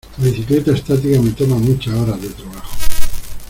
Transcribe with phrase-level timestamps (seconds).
[0.17, 2.75] La bicicleta estática me toma muchas horas de trabajo.